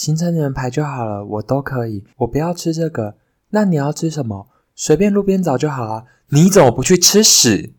[0.00, 2.04] 行程你们排就好了，我都可以。
[2.18, 3.16] 我不要吃这个，
[3.50, 4.46] 那你要吃什么？
[4.76, 6.04] 随便路边找就好啊。
[6.28, 7.74] 你怎么不去吃屎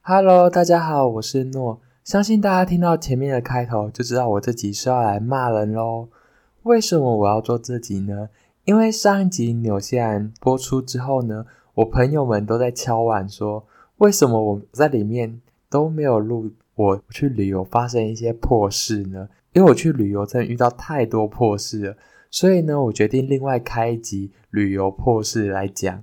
[0.00, 1.80] ？Hello，大家好，我是诺。
[2.02, 6.08] 相信大家听到前面的开头就知道我这集是要来骂人喽。
[6.64, 8.30] 为什么我要做这集呢？
[8.64, 11.44] 因为上一集纽西兰播出之后呢，
[11.74, 13.66] 我朋友们都在敲碗说，
[13.98, 19.28] 为什么我在里面都没有录我去旅游发生一些破事呢？
[19.52, 21.96] 因为我去旅游真的遇到太多破事了，
[22.30, 26.02] 所以呢，我决定另外开一集旅游破事来讲。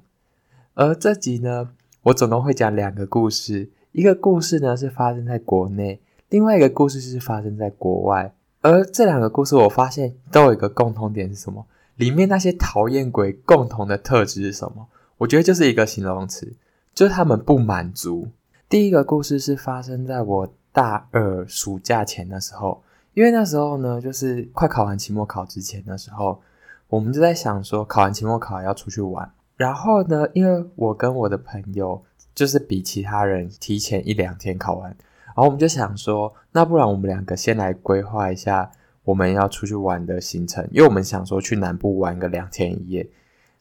[0.76, 1.71] 而这集呢，
[2.04, 5.99] 我总共会讲两个故事，一个故事呢是发生在国内，
[6.30, 8.35] 另外一个故事是发生在国外。
[8.62, 11.66] 而这两个故事我发现都有一个共同点是什么？
[11.98, 14.88] 里面那些讨厌鬼共同的特质是什么？
[15.18, 16.52] 我觉得就是一个形容词，
[16.95, 18.27] 就是他们不满足。
[18.68, 22.82] 第一个故事是发生在我大二暑假前的时候，
[23.13, 26.41] 因为那时候呢，就是快考完期末考之前的时候，
[26.88, 29.32] 我们就在想说，考完期末考要出去玩。
[29.58, 32.02] 然后呢，因为我跟我的朋友
[32.34, 38.71] 就是比其他人提前一两天考完，然后我们就想说，那不然我们两个先来规划一下。
[39.04, 43.02] 我们要出去玩的行程，因为我们想说去南部玩个两天一夜，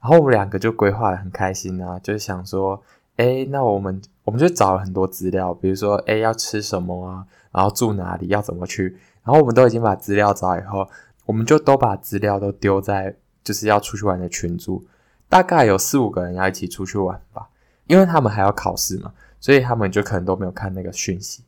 [0.01, 2.83] 然后我们两个就规划得很开心啊，就是想说，
[3.17, 10.87] 诶，那我们我们就找了很多资料，比如说，诶，要吃什么啊，然后住哪里，要怎么去，然后我们都已经把资料找以后，
[11.25, 14.85] 我们就都把资料都丢在就是要出去玩的群组，
[15.29, 17.49] 大概有四五个人要一起出去玩吧，
[17.87, 21.43] 因为他们还要考试嘛，所以他们就可能都没有看那个讯息，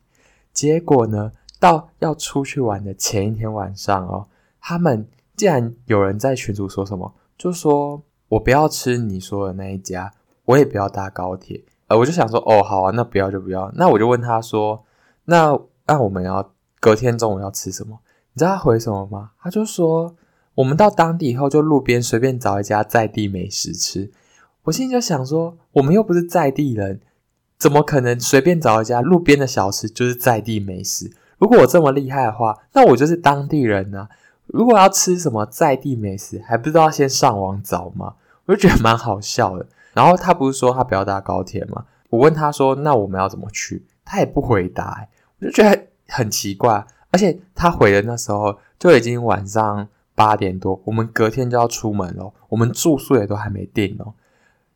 [0.51, 1.31] 结果呢？
[1.63, 4.27] 到要出去玩的前一天晚上哦，
[4.59, 10.11] 他们竟然有人在群组说什么，就说我不要吃你说的那一家，
[10.43, 11.63] 我也不要搭高铁。
[11.87, 13.71] 呃，我就想说，哦，好啊，那不要就不要。
[13.75, 14.83] 那我就问他说，
[15.23, 17.97] 那那我们要隔天中午要吃什么？
[18.33, 19.31] 你知道他回什么吗？
[19.41, 20.13] 他就说，
[20.55, 24.11] 我们到当地以后就路边随便找一家在地美食吃。
[24.63, 26.99] 我心里就想说，我们又不是在地人，
[27.57, 31.09] 怎么可能随便找一家路边的小吃就是在地美食？
[31.43, 34.07] 如果我这么厉害的话，那我就是当地人呢、
[34.47, 38.13] 如果要吃什么在地美食，还不知道先上网找吗？
[38.45, 39.65] 我就觉得蛮好笑的。
[39.93, 41.83] 然后他不是说他不要搭高铁吗？
[42.09, 45.05] 我问他说：“那我们要怎么去？”他也不回答、
[45.41, 46.87] 我就觉得很奇怪。
[47.11, 54.13] 而且他回的那时候就已经晚上八点多，我们隔天就要出门了，我们住宿也都还没订哦。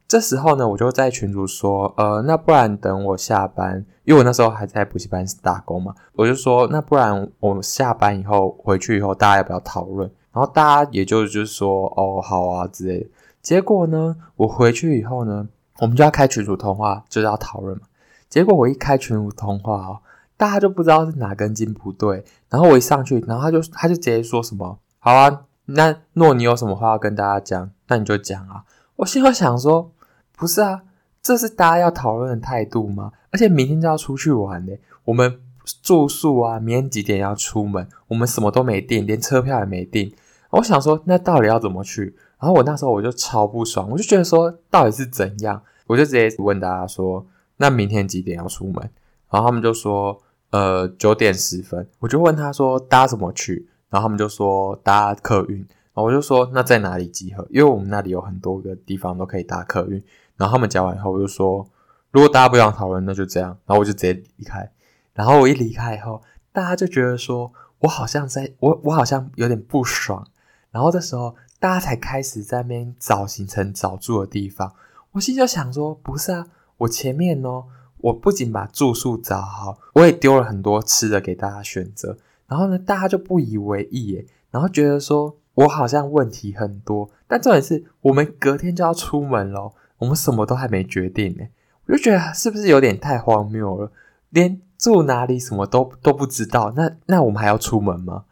[0.08, 10.10] 这时候呢，我就在群主说，呃，那不然等我下班，因为我那时候还在补习班打工嘛，我就说，那不然我下班以后回去以后，大家要不要讨论？
[10.32, 13.10] 然后大家也就就是说，哦，好啊之类的。
[13.42, 15.46] 结果呢，我回去以后呢，
[15.80, 17.84] 我们就要开群主通话，就是要讨论嘛。
[18.30, 20.00] 结果我一开群主通话哦，
[20.38, 22.24] 大家就不知道是哪根筋不对。
[22.50, 28.64] 然后我一上去，然后他就他就直接说什么，好啊，那诺你有什么话要跟大家讲，那你就讲啊。
[28.96, 29.92] 我心里想说。
[30.38, 30.84] 不是啊，
[31.22, 33.12] 这是大家要讨论的态度吗？
[33.32, 35.42] 而且明天就要出去玩嘞，我们
[35.82, 37.88] 住宿啊，明天几点要出门？
[38.08, 40.14] 我们什么都没订，连车票也没订。
[40.52, 42.16] 我想说，那到底要怎么去？
[42.40, 45.62] 然后我那时候我就超不爽，我就觉得说，到底是怎样？
[45.88, 47.26] 我就直接问大家说，
[47.58, 48.90] 那明天几点要出门？
[49.30, 50.22] 然后他们就说，
[50.52, 51.86] 呃，九点十分。
[52.00, 53.68] 我就问他说，搭什么去？
[53.90, 55.58] 然后他们就说搭客运。
[55.58, 57.46] 然后我就说，那在哪里集合？
[57.50, 60.02] 因为我们那里有很多个地方都可以搭客运。
[60.38, 61.68] 然后他们讲完以后，我就说，
[62.12, 63.50] 如果大家不想讨论，那就这样。
[63.66, 64.72] 然后我就直接离开。
[65.14, 66.22] 然后我一离开以后，
[66.52, 70.26] 大家就觉得说我好像在，我我好像有点不爽。
[70.70, 74.72] 然后这时候，大家才开始在那边找行程、找住的地方。
[75.14, 76.46] 我心里就想说，不是啊，
[76.78, 77.66] 我前面哦，
[77.98, 82.18] 我不仅把住宿找好，我也丢了很多吃的给大家选择。
[82.48, 87.10] 然后呢，大家就不以为意耶，然后觉得说我好像问题很多。
[87.28, 89.74] 但重点是我们隔天就要出门了。
[89.98, 91.46] 我们什么都还没决定呢，
[91.86, 93.92] 我就觉得是不是有点太荒谬了？
[94.30, 98.26] 连住哪里什么都都不知道，那那我们还要出门吗？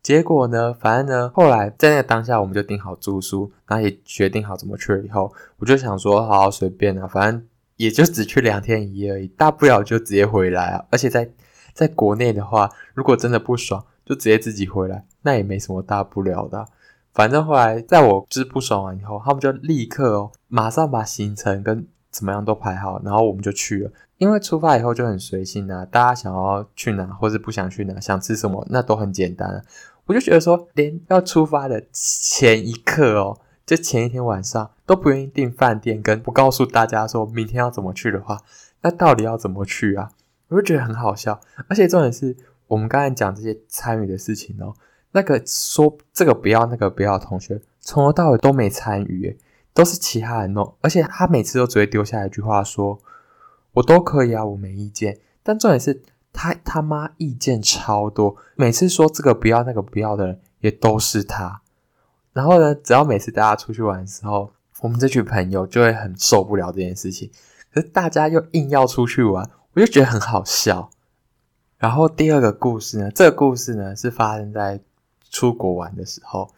[0.00, 7.44] 结果呢，反正呢，后来在那个当下，我们就订好住宿，然后也决定好怎么去了以后，我就想说，好随便啊，反正
[7.76, 10.84] 也就只去两天一夜而已，大不了就直接回来啊。
[10.90, 11.28] 而且在
[11.72, 16.66] 在国内的话，如果真的不爽，就直接自己回来，那也没什么大不了的。
[17.18, 23.90] 反正后来，在我就是不爽完以后，他们就立刻哦，马上把行程跟怎么样都排好，然后我们就去了。
[24.18, 29.64] 因为出发以后就很随性啊，大家想要去哪或是不想去哪，想吃什么那都很简单。
[30.06, 33.36] 我就觉得说，连要出发的前一刻哦，
[33.66, 38.38] 就前一天晚上都不愿意订饭店，跟不告诉大家说明天要怎么去的话，
[38.82, 40.08] 那到底要怎么去啊？
[40.50, 41.40] 我就觉得很好笑。
[41.66, 42.36] 而且重点是
[42.68, 44.72] 我们刚才讲这些参与的事情哦，
[45.18, 49.36] 那个说这个不要那个不要的同学，从头到尾都没参与，
[49.74, 50.76] 都是其他人弄。
[50.80, 52.96] 而且他每次都只会丢下一句话说
[53.74, 56.00] ：“我都可以啊，我没意见。”但重点是
[56.32, 61.62] 他他妈意见超多，每次说这个不要那个不要的人也都是他。
[62.32, 67.28] 然后呢，只要每次大家出去玩的时候，我们这群朋友就会很受不了这件事情。
[67.74, 70.90] 可是大家又硬要出去玩，我就觉得很好笑。
[71.76, 74.80] 然后第二个故事呢，这个故事呢是发生在
[75.30, 76.50] 出国玩的时候，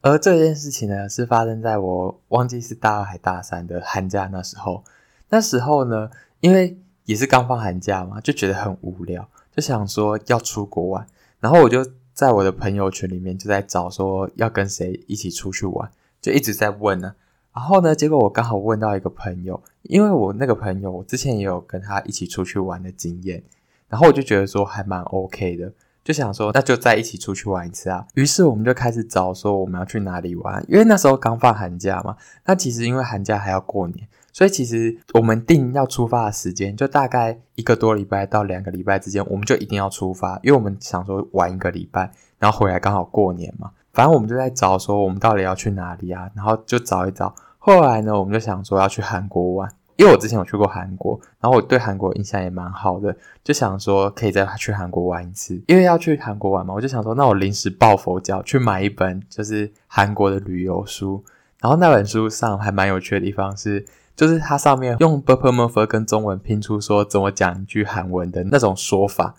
[0.00, 4.82] 而这件事情呢是发生在我忘记是大二还大三的寒假那时候。
[5.28, 11.06] 那时候呢，因为也是刚放寒假嘛，就觉得很无聊，就想说要出国玩，
[11.40, 11.84] 然后我就。
[12.16, 17.14] 在我的朋友圈里面就在找说要跟谁一起出去玩，就一直在问呢。
[17.52, 23.42] 然后呢，结果我刚好问到一个朋友，因为我那个朋友我之前也有跟他一起出去玩的经验，
[23.86, 25.70] 然后我就觉得说还蛮 OK 的，
[26.06, 28.06] 就想说那就再一起出去玩一次啊。
[28.14, 32.16] 于是我们就开始找说我们要去哪里玩，因为那时候刚放寒假嘛。
[32.44, 34.06] 那其实因为寒假还要过年。
[34.32, 43.72] 所以其实我们定要出发的时间，就大概一个多礼拜到两个礼拜之间，我们就一定要出发，因为我们想说玩一个礼拜，然后回来刚好过年嘛。
[43.92, 47.34] 反正我们就在找说我们到底要去哪里啊，然后就找一找。
[47.58, 55.60] 后来呢，我们就想说要去韩国玩，因为我之前有去过韩国，然后我对韩国印象也蛮好的，就想说可以再去韩国玩一次。
[55.66, 61.24] 因为要去韩国玩嘛，我就想说，那我临时抱佛脚去买一本就是韩国的旅游书。
[61.60, 63.84] 然后那本书上还蛮有趣的地方是，
[64.14, 69.34] 就是它上面用 b u r p l e m o r p h 跟中文拼出说怎么讲一句韩文的那种说法，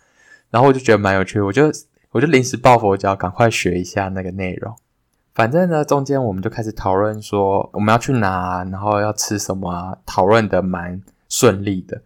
[0.50, 1.72] 然后我就觉得蛮有趣，我就
[2.12, 4.76] 我就临时抱佛脚，赶快学一下那个内容。
[5.38, 11.00] 反正呢，中间我们就开始讨论说我们要去哪，然后要吃什么啊，讨论的蛮
[11.30, 12.02] 顺利的。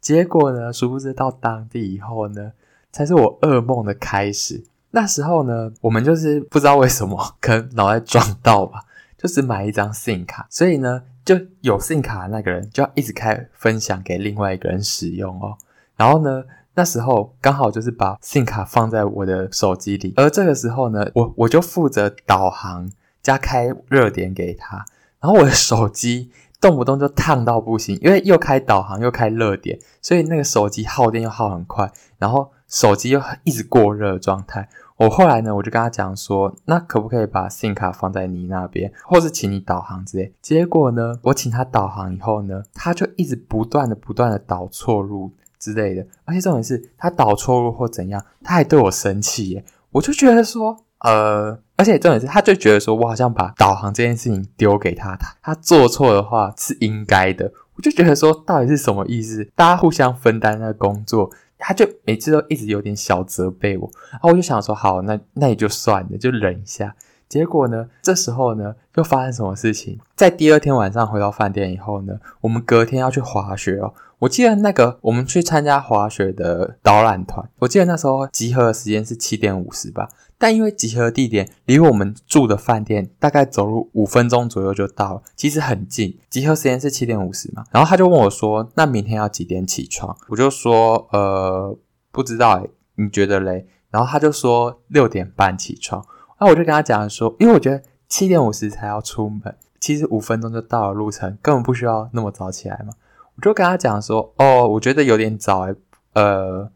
[0.00, 2.52] 结果呢，殊不知到当地以后呢，
[2.92, 4.62] 才是我噩梦的开始。
[4.92, 8.84] 那时候呢，我们就是不知道为什么，可能脑袋撞到吧，
[9.18, 11.02] 就是买一张 SIM 卡，所以呢。
[11.26, 15.58] 就有 SIM 卡的那个人就要一直开分享给另外一个人使用哦。
[15.96, 16.44] 然后呢，
[16.76, 22.90] 那时候刚好就是把 SIM 卡放在我的手机里，而这个时候呢，我我就负责导航
[23.22, 24.84] 加开热点给他。
[25.18, 26.30] 然后我的手机
[26.60, 34.68] 动不动就烫到不行，因为又开导航又开热点，所以那个手机耗电又耗很快，然后手机又一直过热状态。
[34.98, 40.32] 我后来呢，我就跟他讲说，那可不可以把 SIM 卡放在你那边，或是请你导航之类。
[40.40, 46.06] 结果呢，我请他导航以后呢，他就一直不断的、不断的导错路之类的。
[46.24, 49.64] 而且重点是，他导错路或怎样，他还对我生气耶。
[49.90, 57.52] 我就觉得说，呃，而且重点是，他就觉得说我好像把导航这件事情丢给他，他他做错的话是应该的。
[57.74, 59.44] 我就觉得说，到底是什么意思？
[59.54, 61.30] 大家互相分担那个工作。
[61.58, 66.94] 他就每次都一直有点小责备我，然后我就想说，好，那那也就算了，就忍一下。
[67.28, 69.98] 结果呢，这时候呢，又发生什么事情？
[70.14, 73.92] 在第二天晚上回到饭店以后呢，我们隔天要去滑雪哦。
[74.20, 80.08] 我记得那个我们去参加滑雪的导览团，我记得那时候集合的时间是七点五十吧。
[80.38, 86.18] 但因为集合地点离我们住的饭店大概走路五分钟左右就到了，其实很近。
[86.30, 91.76] 集合时间是七点五十嘛，然后他就问我说：“那明天要几点起床？”我就说：“呃，
[92.12, 96.04] 不知道诶，你觉得嘞？”然后他就说：“六点半起床。”
[96.38, 102.92] 那我就跟他讲说：“因为我觉得七点五十才要出门，其实五分钟就到了路程，根本不需要那么早起来嘛。”
[103.36, 105.74] 我就跟他讲说：“哦，我觉得有点早诶，
[106.14, 106.70] 呃，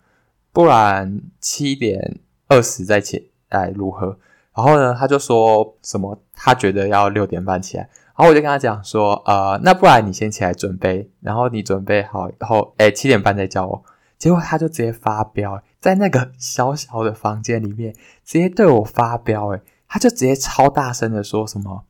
[0.53, 4.17] 不然七点二十再起。”来，如何？
[4.55, 6.17] 然后呢，他就说什么？
[6.35, 7.83] 他觉得要六点半起来。
[8.17, 13.83] 然后我就跟他讲说，呃，那不然你先起来准备，然后你准备好以后，哎，七点半再叫我。
[14.19, 17.95] 结果他就直接发飙，在那个小小的房间里面，
[18.25, 21.85] 直接对我发飙，哎，他就直接超大声的说什么？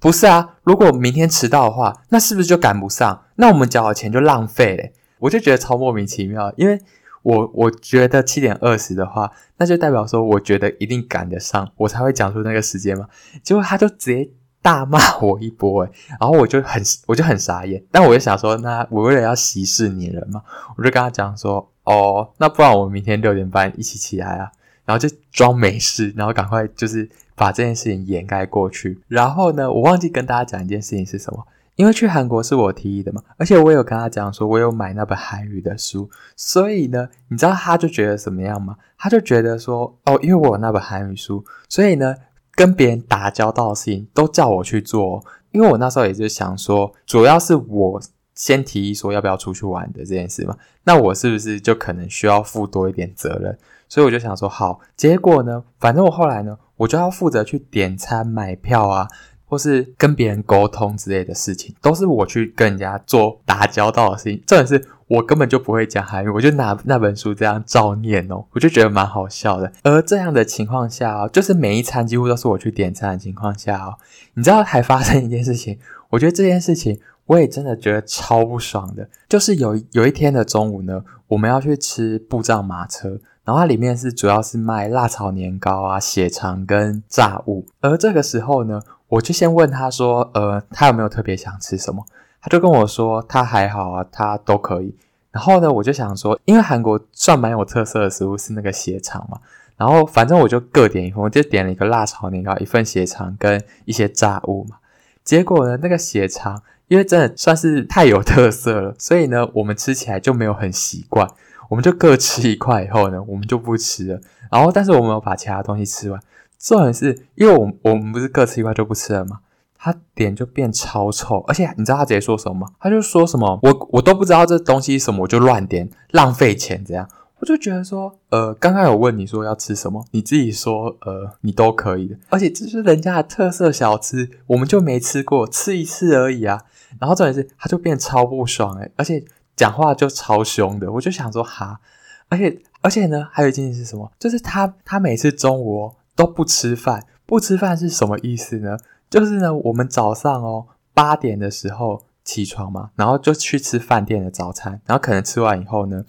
[0.00, 3.22] 不是啊，如果明天迟到的话，那是不是就赶不上？
[3.36, 4.90] 那我们交的钱就浪费了。
[5.20, 6.80] 我就觉得超莫名其妙，因为。
[7.22, 13.06] 我我觉得七点二十的话，那就代表说，我觉得一定赶得上，我才会讲出那个时间嘛。
[13.42, 14.30] 结果他就直接
[14.62, 17.84] 大骂我一波，诶，然后我就很我就很傻眼。
[17.90, 20.40] 但我就想说，那我为了要息事宁人嘛，
[20.76, 24.52] 我就跟他讲说，哦，那不然我们明天六点半一起起来啊，
[24.84, 29.00] 然后就装没事，然后赶快就是把这件事情掩盖过去。
[29.08, 31.46] 然后呢，我忘记跟大家讲一件事情是什么。
[31.76, 38.76] 因为去韩国是我提议的嘛，而且我有跟他讲说，我有买那本韩语的书，所以呢，你知道他就觉得怎么样吗？
[38.98, 42.16] 他就觉得说，哦，因为我有那本韩语书，所以呢，
[42.56, 48.02] 跟别人打交道的事情都叫我去做，因为我那时候也是想说，主要是我
[48.38, 53.58] 先提议说要不要出去玩的这件事嘛，那我是不是就可能需要负多一点责任？
[53.88, 59.08] 所以我就想说好，结果呢，反正我后来呢，我就要负责去点餐、买票啊。
[59.50, 64.38] 或是跟别人沟通之类的事情，都是我去跟人家做打交道的事情。
[64.46, 69.72] 重点是我根本就不会讲韩语，我就拿那本书这样照念哦，我就觉得蛮好笑的。
[69.84, 73.94] 而这样的情况下哦，就是每一餐几乎都是我去点餐的情况下哦，
[74.34, 75.78] 你知道还发生一件事情，
[76.10, 88.80] 我觉得这件事情我也真的觉得超不爽的，就是有有一天的中午呢，我们要去吃布帐马车，然后它里面是主要是卖辣炒年糕啊、血肠跟炸物，而这个时候呢。
[89.10, 92.04] 我就先问他说，呃，他有没有特别想吃什么？
[92.42, 94.94] 他就跟我说，他还好啊，他都可以。
[95.30, 99.40] 然后呢，我就想说，因为韩国算蛮有特色的食物是那个血肠嘛，
[99.78, 104.76] 然后反正我就各点一份，我就点了一个辣炒年糕，一份血肠跟一些炸物嘛。
[105.24, 111.28] 结果呢，那个血肠因为真的算是太有特色了，所以呢，我们吃起来就没有很习惯。
[111.68, 114.20] 我们就各吃一块以后呢，我们就不吃了。
[114.50, 116.18] 然后，但是我们有把其他东西吃完。
[116.58, 119.40] 重点是因为我们我们不是各吃一块就不吃了吗？
[119.76, 122.68] 他脸就变超臭，而且你知道他直接说什么吗？
[122.80, 127.08] 他就说什么我我都不知道这东西什么，我就乱点，浪费钱这样。
[127.40, 132.16] 我就觉得说，呃，刚刚有问你说要吃什么，你自己说，呃，你都可以的。
[132.30, 136.64] 而且这是人家的特色小吃，我们就没吃过，吃一次而已啊。
[137.00, 139.24] 然后重点是他就变超不爽诶，而且
[139.56, 140.90] 讲话就超凶的。
[140.92, 141.80] 我就想说哈，
[142.28, 144.10] 而且而且呢，还有一件事是什么？
[144.18, 145.92] 就是他他每次中午。
[146.18, 148.76] 都不吃饭，不吃饭是什么意思呢？
[149.08, 156.04] 就是呢，我们早上哦八点的时候起床嘛，然后就去吃饭店的早餐，然后可能吃完以后呢，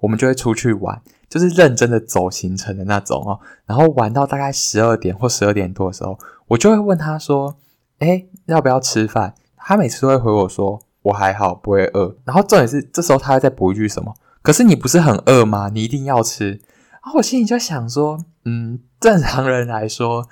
[0.00, 1.00] 我们就会出去玩，
[1.30, 7.56] 就是认真的走行程的那种哦，然后玩到大概十二点或十二点多的时候，我就会问他说
[8.00, 9.34] ：“诶，要不要吃饭？”
[9.66, 14.14] 他每次都会回我说：“我还好，不会饿。”然后重点是这时候他会再补一句什么？
[14.42, 15.70] 可是你不是很饿吗？
[15.72, 16.50] 你一定要吃。
[16.50, 20.28] 然后我心里就想说，嗯，正常人来说，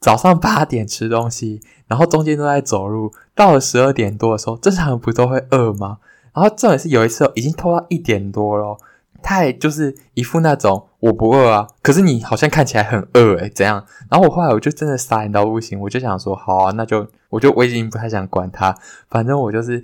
[0.00, 5.98] 早上八点吃东西，然后中间都在走路，到了十二点多的时候，正常人不都会饿吗？
[6.34, 8.76] 然后重点是有一次已经拖到一点多了，
[9.22, 13.84] 他也就是一副那种我不饿啊，可是你好像看起来很饿诶，怎样？
[14.10, 18.74] 然后我后来我就真的傻眼到不行，我就想说，好啊，那就我就我已经不太想管他，
[19.10, 19.82] 反正我就是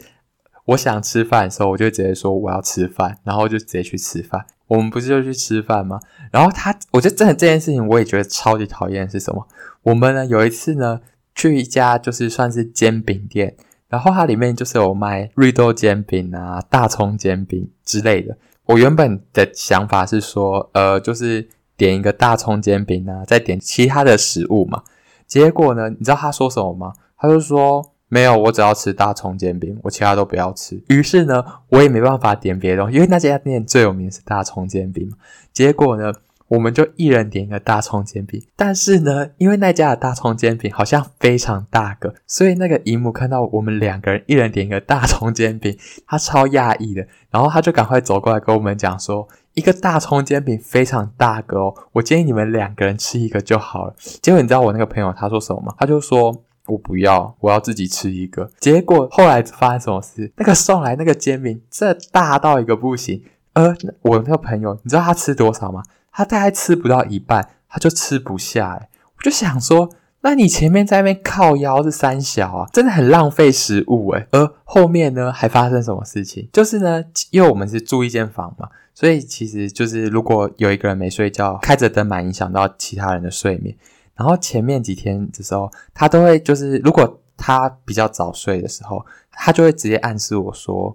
[0.64, 4.46] 我想吃饭的时候，我就直接说我要吃饭，然后就直接去吃饭。
[4.66, 6.00] 我们不是就去吃饭吗？
[6.32, 9.06] 然后他，我觉得真的这件事情，我也觉得超级讨厌。
[9.10, 9.46] 是什么？
[9.82, 11.00] 我们呢有一次呢
[11.34, 13.56] 去一家就是算是煎饼店，
[13.88, 18.38] 然后它里面就是有卖绿豆煎饼啊、大葱煎饼之类的。
[18.70, 24.82] 我原本的想法是说，呃，就是点一个大葱煎饼啊，再点其他的食物嘛。
[25.26, 26.92] 结果呢，你知道他说什么吗？
[27.16, 27.92] 他就说。
[28.12, 30.82] 没有，我只要吃大葱煎饼，我其他都不要吃。
[30.88, 35.16] 于是呢，我也没办法点别的东西，因为那家店最有名是大葱煎饼嘛。
[35.52, 36.12] 结果呢，
[36.50, 38.40] 我们就一人点一个大葱煎饼。
[38.54, 45.76] 但是呢，因为那家的大葱煎饼好像非常大个，所以那个姨母看到我们两个人一人点一个大葱煎饼，
[46.07, 47.07] 她超讶异的。
[47.30, 53.95] 然后她就赶快走过来跟我们讲说，一个大葱煎饼非常大个哦，我建议你们两个人吃一个就好了。
[54.21, 55.75] 结果你知道我那个朋友他说什么吗？
[55.78, 56.45] 他就说。
[56.66, 58.49] 我不要，我要自己吃一个。
[58.61, 60.30] 结果后来发生什么事？
[60.37, 63.21] 那个送来那个煎饼，这大到一个不行。
[63.54, 65.83] 而我那个朋友，你知道他吃多少吗？
[66.12, 68.74] 他大概吃不到一半，他就吃不下。
[68.74, 69.90] 诶，我就想说，
[70.22, 74.26] 那你前面在那边靠腰是三小啊，真的很浪费食物诶。
[74.32, 76.48] 而后面呢，还发生什么事情？
[76.52, 83.76] 就是呢，因为我们是住一间房嘛，所以其实就是如果有一个人没睡觉，开着灯蛮影响到其他人的睡眠。
[84.14, 90.94] 然后前面几天的时候，他都会就是，如果他比较早睡的时候，他就会直接暗示我说：“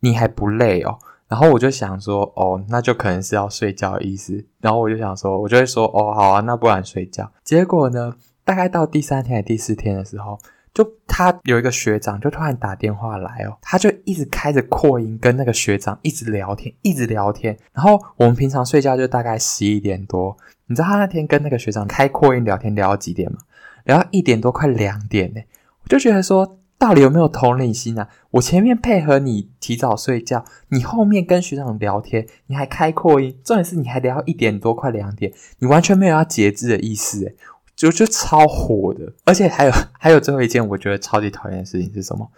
[0.00, 8.14] 你还不累哦？”然后我就想说：“哦，那就可能是要睡觉的意思。”然后我就想说，我就会说：“哦，好啊，那不然睡觉。”结果呢，
[8.44, 10.38] 大概到第三天还第四天的时候，
[10.72, 17.56] 就他有一个学长就突然打电话来哦，他就一直开着扩音跟那个学长一直聊天，一直聊天。
[17.72, 20.36] 然后我们平常睡觉就大概十一点多。
[20.68, 23.38] 你知道他那天跟那个学长开扩音聊天聊到几点吗？
[23.84, 25.40] 聊到一点多，快两点呢。
[25.82, 28.08] 我就觉得说，到底有没有同理心啊？
[28.32, 37.34] 我前面配合你提早睡觉，你后面跟学长聊天，你还开扩音，重点是你还聊一点多，快两点，你完全没有要节制的意思诶，
[37.74, 39.12] 就就超火的。
[39.24, 42.30] 而且还有还有最后一件我觉得超级讨厌的事情是什么？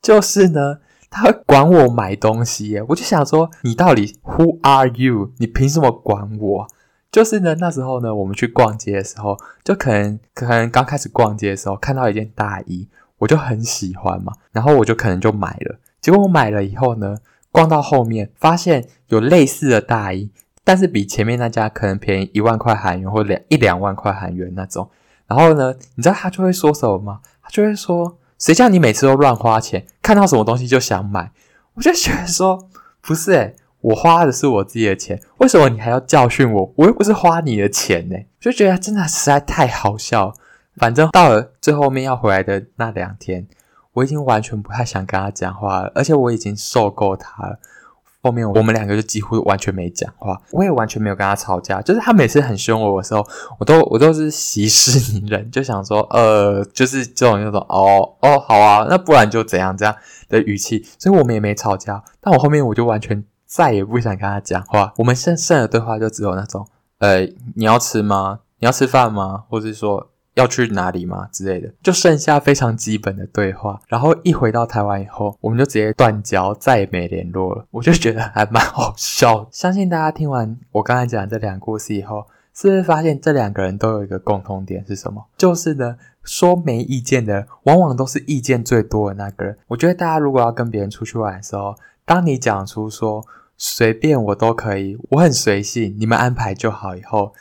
[0.00, 0.78] 就是呢，
[1.10, 5.32] 他管我买东西耶，我就想说，你到底 Who are you？
[5.36, 6.66] 你凭什么管我？
[7.12, 12.88] 就是呢，那时候呢，我们去逛街的时候，就可能可能刚开始逛街的时候看到一件大衣，
[13.22, 15.78] 我就很喜欢嘛，然后我就可能就买了。
[16.00, 17.16] 结果我买了以后呢，
[17.52, 20.28] 逛到后面发现有类似的大衣，
[20.64, 24.90] 但是比前面那家可能便宜一万块韩元或两一两万块韩元那种。
[25.28, 27.20] 然后呢，你知道他就会说什么吗？
[27.40, 31.30] 他就会说：“谁叫你每次都乱花钱，看到什么东西就想买。”
[31.74, 32.68] 我就觉得说
[33.00, 36.72] ：“不是诶，我花的是我自己的钱，为什么你还要教训我？
[36.76, 40.34] 我又不是花你的钱呢。”就觉得真的实在太好笑。
[40.76, 43.46] 反正到了最后面要回来的那两天，
[43.92, 47.58] 我已经完全不太想跟他讲话了，而且我已经受够他了。
[48.24, 51.82] 后面我们两个就几乎完全没讲话，我也完全没有跟他吵架。
[51.82, 53.26] 就是他每次很凶我的时候，
[53.58, 59.92] 我都我都是息事宁人，就想说，呃，就是这种那种，哦哦，好啊，那不然就怎样这样
[60.28, 60.86] 的语气。
[60.98, 62.02] 所以我们也没吵架。
[62.20, 64.94] 但我后面我就完全再也不想跟他讲话。
[64.98, 66.64] 我们剩剩的对话就只有那种，
[66.98, 67.22] 呃，
[67.56, 68.38] 你要吃吗？
[68.60, 69.42] 你要吃饭吗？
[69.50, 70.11] 或者说。
[70.34, 73.80] 要去哪里吗之类的，就剩下非常基本的对话。
[73.88, 77.66] 然后一回到台湾以后，我们就直接断交，再也没联络了。
[77.70, 79.46] 我就觉得还蛮好笑。
[79.52, 85.26] 相信大家听完我刚才讲的这两个故事以后，是不是发现这两个人都有一个共同点是什么？
[85.36, 89.58] 就是呢，说没意见的，往往都是意见最多的那个人。
[89.68, 91.74] 我觉得大家如果要跟别人出去玩的时候，
[92.06, 93.22] 当你讲出说
[93.58, 97.34] 随便我都可以，我很随性，你们安排就好以后。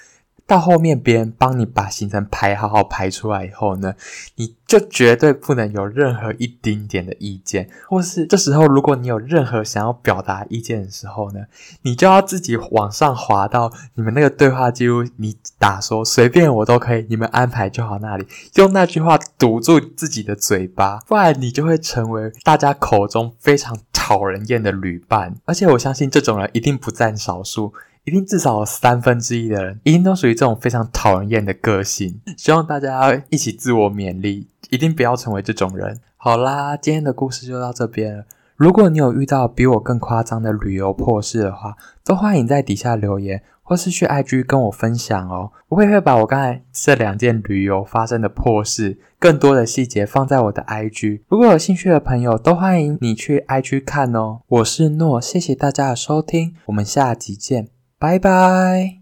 [0.52, 3.96] 到后面别人帮你把行程排好好排出来以后呢，
[4.36, 11.40] 你就绝对不能有任何一丁点的意见，或是这时候如果你有任何想要表达意见的时候呢，
[11.84, 27.74] 你就要自己往上滑到你们那个对话记录，你打说随便我都可以，你们安排就好那里，用那句话堵住自己的嘴巴，不然你就会成为大家口中非常讨人厌的旅伴，而且我相信这种人一定不占少数。
[28.04, 32.20] 一定至少有三分之一的人，一定都属于这种非常讨人厌的个性。
[32.36, 36.00] 希望大家一起自我勉励，一定不要成为这种人。
[36.18, 38.26] 好啦，今天的故事就到这边了。
[38.56, 45.52] 如果你有遇到比我更夸张的旅游破事的话，都欢迎在底下留言，或是去 IG 跟我分享哦。
[45.70, 51.22] 我也会把我刚才这两件旅游发生的破事，更多的细节放在我的 IG。
[51.28, 54.42] 如果有兴趣的朋友，都欢迎你去 IG 看哦。
[54.48, 57.70] 我是诺，谢谢大家的收听，我们下集见。
[58.02, 59.01] 拜拜。